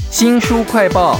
[0.00, 1.18] 新书快报，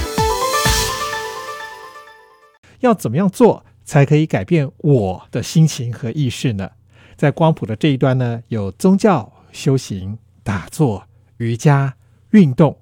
[2.79, 6.71] 要怎么样做才可以改变我的心情和意识呢？
[7.15, 11.07] 在光谱的这一端呢，有宗教、修行、打坐、
[11.37, 11.95] 瑜伽、
[12.31, 12.77] 运动；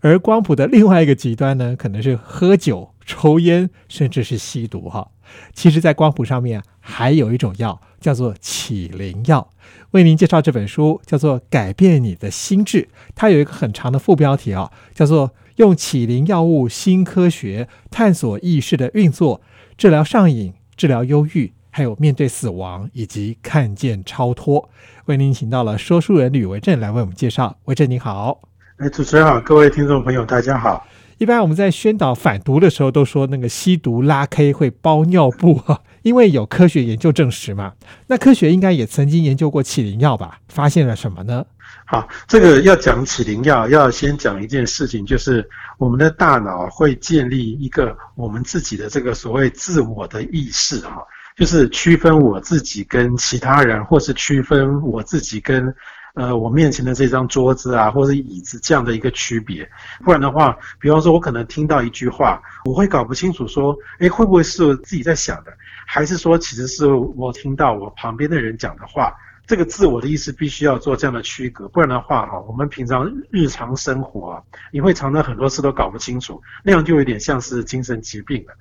[0.00, 4.88] 而光谱的另外一个极端呢，可能是喝酒、抽烟，甚至是吸毒。
[4.88, 5.10] 哈，
[5.54, 9.50] 其实，在光谱上面还有一种药，叫做启灵药。
[9.90, 12.82] 为您介绍这本书，叫做《改变你的心智》，
[13.16, 19.40] 它有一个很长的副标题啊，叫做“用启灵药物新科学探索意识的运作，
[19.76, 24.70] 治疗上瘾、治疗忧郁，还有面对死亡以及看见超脱”。
[25.06, 27.56] 为您请到了说书人吕维正来为我们介绍。
[27.64, 28.40] 维正你好，
[28.76, 30.86] 哎，主持人好，各位听众朋友大家好。
[31.18, 35.82] 一般我们在宣导反毒的时候，都说那个吸毒拉 K 会包尿布哈。
[36.02, 37.72] 因为有科学研究证实嘛，
[38.06, 40.38] 那科学应该也曾经研究过起灵药吧？
[40.48, 41.44] 发现了什么呢？
[41.84, 45.48] 好，这个要讲起灵药，要先讲一件事情，就是
[45.78, 51.02] 我们的大脑会建立一个我们自己的这个所谓自我的意识哈，
[51.36, 55.74] 就是区分我自己跟其他人，或是区分我自己跟。
[56.16, 59.70] 呃，我面前的这张桌子啊，或者椅子这样的一个区别，
[60.02, 65.52] 不然的话，比方说，我可能听到一句话，我会搞不清楚，说，哎，会不会是我自己在想的，
[65.86, 69.14] 还是说，其实是我听到我旁边的人讲的话。
[69.46, 78.54] 这个自我的意识必须要做这样的区隔，不然的话，哈，我们平常日常生活啊，你会常常很多事都搞不清楚，那样就有点像是精神疾病了。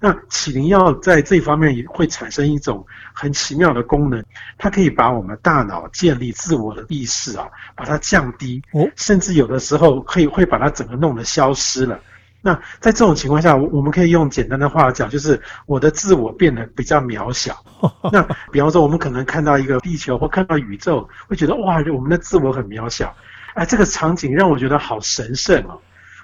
[0.00, 4.24] 那启灵药在这方面也会产生一种很奇妙的功能，
[4.56, 8.62] 它可以把我们大脑建立自我的意识啊，把它降低，
[8.96, 12.00] 甚至有的时候可以会把它整个弄得消失了。
[12.42, 17.56] 那在这种情况下，我们可以用简单的话讲，就是我的自我变得比较渺小。
[18.12, 23.14] 那比方说，我们可能看到一个地球或看到宇宙，会觉得哇，我们的自我很渺小。
[23.54, 25.78] 哎，这个场景让我觉得好神圣哦。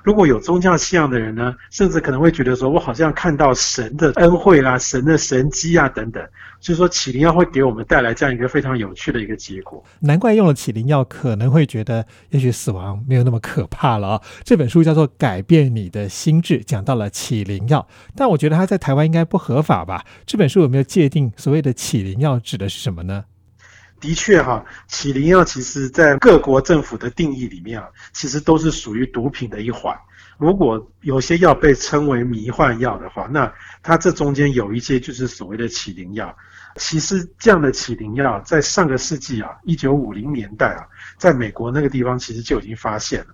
[0.07, 6.25] 如果有宗教信仰的人呢，甚至可能会觉得说，我好像看到神的恩惠啦、神的神迹啊等等。
[6.61, 9.85] 所以说，起灵药会给我们带来这样一个非常有趣的一个结果。
[9.99, 14.23] 难怪用了起灵药，可能会觉得也许死亡没有那么可怕了啊。
[14.45, 17.85] 这本书叫做《改变你的心智》，讲到了起灵药，
[18.15, 20.05] 但我觉得它在台湾应该不合法吧？
[20.25, 23.25] 这本书有没有界定所谓的起灵药指的是什么呢？
[24.01, 29.97] 的确哈，起灵药其实在各国政府的定义里面啊，其实都是属于毒品的一环。
[30.39, 33.51] 如果有些药被称为迷幻药的话，那
[33.83, 36.37] 它这中间有一些就是所谓的起灵药。
[36.77, 40.85] 其实这样的起灵药在上个世纪啊，一九五零年代啊，
[41.17, 43.29] 在美国那个地方其实就已经发现了，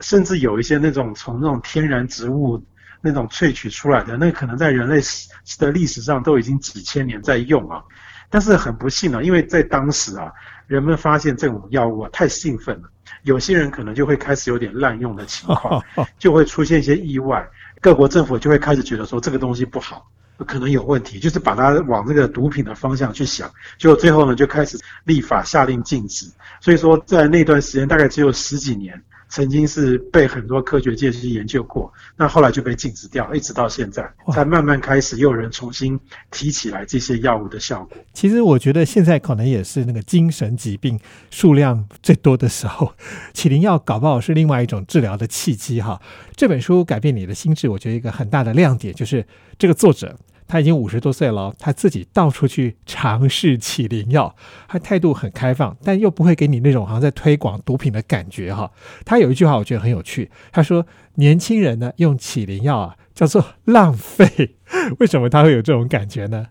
[0.00, 2.64] 甚至有一些那种从那种天然植物
[3.02, 5.28] 那种萃取出来的，那可能在人类史
[5.58, 7.84] 的历史上都已经几千年在用啊。
[8.28, 10.32] 但是很不幸啊，因为在当时啊，
[10.66, 12.88] 人们发现这种药物啊太兴奋了，
[13.22, 15.82] 有些人可能就会开始有点滥用的情况，
[16.18, 17.48] 就会出现一些意外。
[17.80, 20.10] 各国政府就会开始觉得说这个东西不好，
[20.46, 26.26] 可能有问题，就是把它往这个毒品的方向去想，就最后呢就开始立法下令禁止。
[26.60, 29.02] 所以说在那段时间大概只有十几年。
[29.28, 35.98] 曾经是被很多科学界去研究过，那后来就被禁止掉，一直到现在才慢慢开始又有人重新
[36.30, 37.98] 提起来这些药物的效果。
[38.12, 40.98] 其实我觉得现在可能也是那个精神疾病
[41.30, 42.92] 数量最多的时候，
[43.32, 46.00] 起灵药搞不好是另外一种治疗的契机哈。
[46.34, 49.26] 这本书改变你的心智，我觉得一个很大的亮点就是
[49.58, 50.16] 这个作者。
[50.46, 54.34] 他已经五十多岁了，他自己到处去尝试起灵药，
[54.68, 58.70] 他态度很开放，但又不会给你那种好像在推广毒品的感觉哈。
[59.04, 60.86] 他有一句话我觉得很有趣，他说
[61.16, 64.56] ：“年轻人呢用起灵药啊叫做浪费。
[64.98, 66.46] ”为什么他会有这种感觉呢？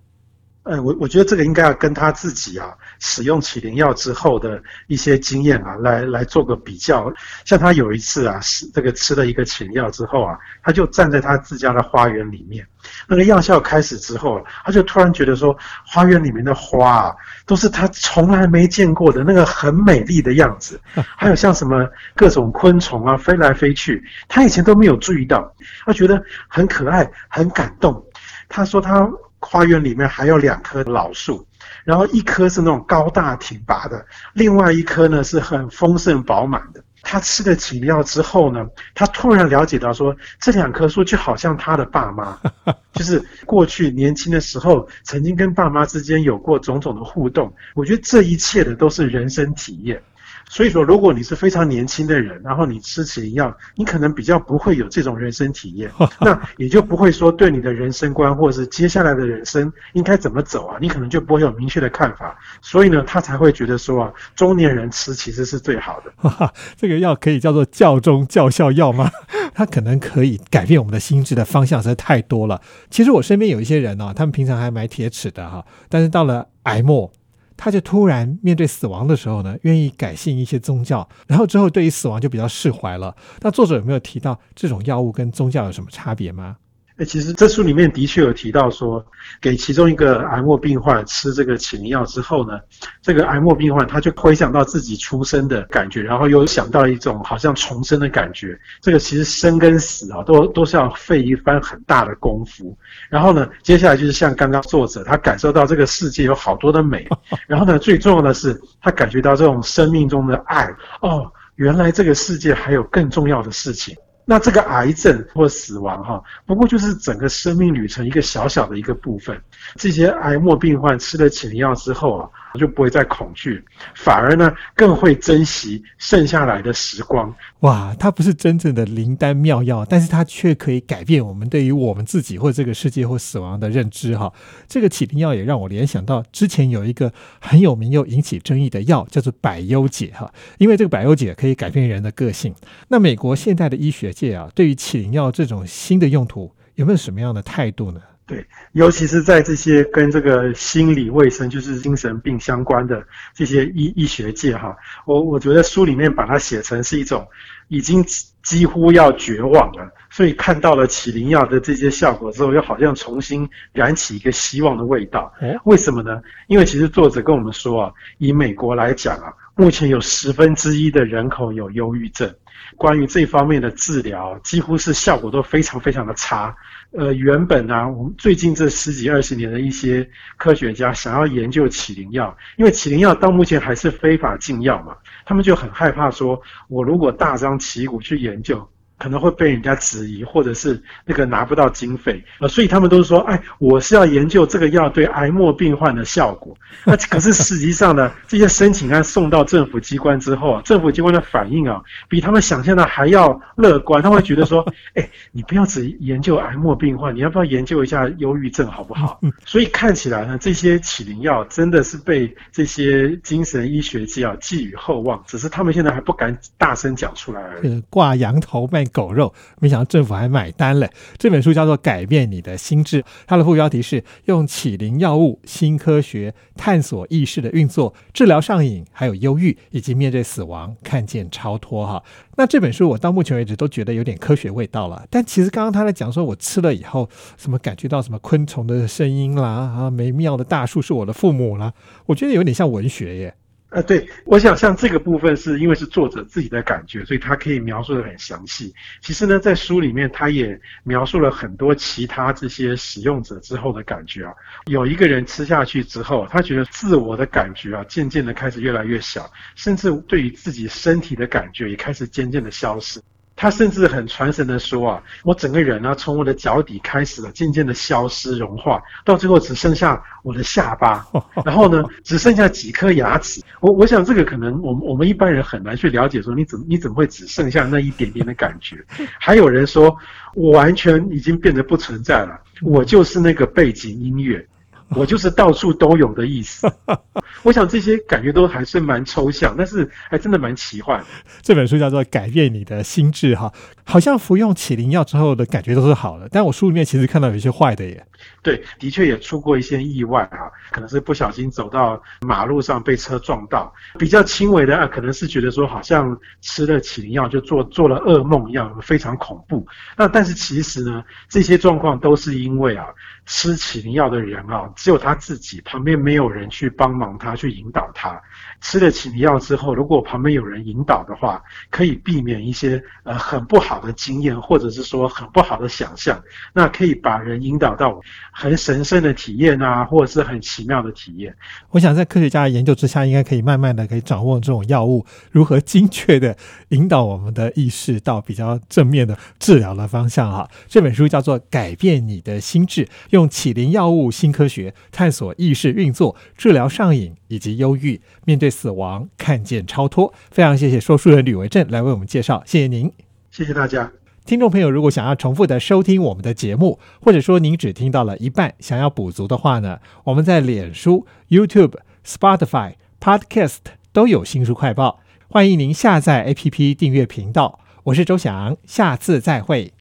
[0.65, 7.13] 哎，我我觉得这个应该要跟他自己啊使用起灵药之后的一些经验啊来来做个比较。
[7.45, 12.65] 像他有一次啊，是这个吃了一个起灵药之后啊，他就站在他自家的花园里面，
[13.07, 15.55] 那个药效开始之后，他就突然觉得说，
[15.85, 17.15] 花园里面的花啊
[17.45, 20.81] 都是他从来没见过的那个很美丽的样子，
[21.15, 25.53] 还有像什么各种昆虫啊飞来飞去，他以前都没有注意到，
[25.85, 28.03] 他觉得很可爱，很感动。
[28.49, 29.07] 他说他。
[29.39, 31.45] 花园里面还有两棵老树，
[31.83, 36.83] 然后一棵是那种高大挺拔的，另外一棵呢是很丰盛饱满的。
[37.07, 38.65] 他吃了起药之后呢，
[38.95, 42.35] 他突然了解到说，这两棵树就好像他的爸妈，
[42.93, 47.53] 就是过去年轻的时候曾经跟爸妈之间有过种种的互动。
[47.75, 50.01] 我觉得这一切的都是人生体验。
[50.47, 62.37] 所以说，如果你是非常年轻的人，然后你吃起药，你可能比较不会有这种人生体验， 那也就不会说对你的人生观或者是接下来的人生应该怎么走啊，你可能就不会有明确的看法。
[62.61, 66.53] 所以呢，他才会觉得说啊，中年人吃其实是最好的。
[66.77, 69.09] 这个药可以叫做教中教效药吗？
[69.53, 72.61] 它可能可以改变我们的心智的方向实在太多了。
[72.89, 77.11] 其实我身边有一些人呢、他们平常还买铁齿的哈，但是到了癌末。
[77.57, 83.15] 他就突然面对死亡的时候呢，愿意改信一些宗教，然后之后对于死亡就比较释怀了。
[83.41, 86.57] 那作者有没有提到这种药物跟宗教有什么差别吗？
[86.97, 89.05] 哎，其实这书里面的确有提到说，
[89.41, 92.57] 给其中一个癌末病患吃这个起灵药之后呢，
[93.01, 98.57] 这个癌末病患他就回想到自己出生的感觉，然后又想到一种好像重生的感觉。
[98.79, 102.77] 这个其实生跟死啊，都都是要费一番很大的功夫。
[103.09, 107.05] 然后呢，接下来就是像刚刚作者他感受到这个世界有好多的美，
[107.45, 110.73] 然后呢，最重要的是他感觉到这种生命中的爱。
[111.01, 113.93] 哦，原来这个世界还有更重要的事情。
[114.25, 119.39] 那这个癌症或死亡哈，不过就是整个生命旅程一个小小的一个部分。
[119.75, 123.63] 这些癌末病患吃了起灵药之后啊，就不会再恐惧，
[123.95, 127.33] 反而呢更会珍惜剩下来的时光。
[127.61, 134.31] 哇，它不是真正的灵丹妙药，但是它却可以改变我们对于我们自己或这个世界或死亡的认知哈。
[134.67, 142.53] 这个起灵药也让我联想到之前有一个很有名又引起争议的药，叫做百忧解哈，因为这个百忧解可以改变人的个性。
[142.89, 148.01] 那美国现代的医学界啊，对于起灵药这种新的用途，有没有什么样的态度呢？
[148.27, 153.05] 对，尤其是在这些跟这个心理卫生，就是精神病相关的
[153.35, 154.75] 这些医医学界哈，
[155.05, 157.27] 我我觉得书里面把它写成是一种
[157.67, 158.03] 已经
[158.41, 165.31] 几乎要绝望了，所以看到了起灵药的这些效果之后，又好像重新燃起一个希望的味道。
[165.65, 166.19] 为什么呢？
[166.47, 172.33] 因为其实作者跟我们说啊，以美国来讲啊，目前有十分之一的人口有忧郁症。
[172.77, 176.53] 关于这方面的治疗，几乎是效果都非常非常的差。
[176.91, 180.07] 呃，原本呢，我们最近这十几二十年的一些
[180.37, 188.67] 科学家想要研究起灵药，因为起灵药到目前还是非法禁药嘛，他们就很害怕说，我如果大张旗鼓去研究。
[188.97, 196.55] 可能会被人家质疑，或者是那个拿不到经费呃，所以他们都是说，哎，我是要研究这个药对癌末病患的效果。
[196.85, 204.01] 那可是实际上呢， 这些申请案送到政府机关之后啊，政府机关的反应啊，比他们想象的还要乐观。
[204.01, 209.19] 他会觉得说，哎，你不要只研究癌末病患，你要不要研究一下忧郁症好不好？
[209.45, 217.83] 所以看起来呢，这些起灵药真的是被这些精神医学界啊寄予厚望，只是他们现在还不敢大声讲出来而已。
[217.89, 218.84] 挂羊头卖。
[218.91, 220.89] 狗肉，没想到政府还买单了。
[221.17, 231.85] 这本书叫做《改变你的心智》，它的副标题是用起灵药物新科学探索意识的运作，治疗上瘾，还有忧郁，以及面对死亡看见超脱。
[231.85, 232.03] 哈，
[232.37, 235.05] 那这本书我到目前为止都觉得有点科学味道了。
[235.09, 241.73] 但其实刚刚他在讲说，我吃了以后什么感觉到什么昆虫的声音啦，啊，美妙的大树是我的父母啦，
[242.05, 243.35] 我觉得有点像文学耶。
[243.75, 248.73] 啊，对，我想像这个部分是因为是作者自己的感觉，所以他可以描述的很详细。
[249.01, 254.33] 其实呢，在书里面他也描述了很多其他这些使用者之后的感觉啊。
[254.67, 263.01] 有一个人吃下去之后，他觉得自我的感觉啊，渐渐的开始越来越小，甚至对于自己身体的感觉也开始渐渐的消失。
[263.35, 271.05] 他甚至很传神的说啊，我整个人呢，从我的脚底开始了，渐渐的消失融化，到最后只剩下我的下巴，
[271.43, 273.41] 然后呢，只剩下几颗牙齿。
[273.59, 278.77] 我我想这个可能我们我们一般人很难去了解，说你怎你怎么会只剩下那一点点的感觉？
[279.19, 279.95] 还有人说
[280.33, 284.47] 我完全已经变得不存在了，我就是那个背景音乐。
[284.89, 286.71] 我就是到处都有的意思。
[287.45, 291.01] 我想这些感觉都还是蛮抽象，但是还真的蛮奇幻。
[291.43, 298.03] 这本书叫做《改变你的心智》哈，好像服用起灵药之后的感觉都是好的，但我书里面其实看到有一些坏的耶。
[298.41, 309.63] 对，的确也出过一些意外啊，可能是不小心走到马路上被车撞到，比较轻微的啊，可能是觉得说好像吃了起灵药就做做了噩梦一样，非常恐怖。
[309.95, 312.87] 那但是其实呢，这些状况都是因为啊。
[313.25, 318.21] 吃起灵药的人啊，只有他自己，旁边没有人去帮忙他，去引导他。
[318.61, 326.21] 吃了起灵药之后，如果旁边有人引导的话，可以避免一些呃很不好的经验，或者是说很不好的想象。
[326.53, 327.99] 那可以把人引导到
[328.31, 331.35] 很神圣的体验啊，或者是很奇妙的体验。
[331.71, 336.35] 我想在科学家的研究之下，应该可以慢慢的可以掌握这种药物如何精确的
[336.69, 340.47] 引导我们的意识到比较正面的治疗的方向哈。
[340.67, 342.85] 这本书叫做《改变你的心智》。
[343.15, 350.13] 用起灵药物新科学探索意识运作，治疗上瘾以及忧郁，面对死亡看见超脱。
[350.31, 352.91] 非常谢谢说书人吕维正来为我们介绍，谢谢您，
[353.31, 353.89] 谢谢大家。
[354.25, 363.59] 听众朋友，如果想要重复的收听我们的节目，或者说您只听到了一半，想要补足的话呢，我们在脸书、YouTube、Spotify、Podcast
[363.93, 367.61] 都有新书快报，欢迎您下载 APP 订阅频道。
[367.85, 369.71] 我是周翔，下次再会。